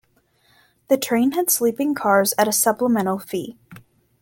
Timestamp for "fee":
3.19-3.55